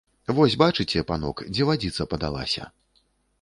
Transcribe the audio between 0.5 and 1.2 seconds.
бачыце,